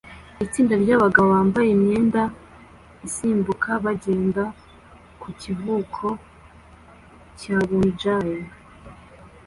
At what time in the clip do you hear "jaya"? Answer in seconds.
8.01-8.41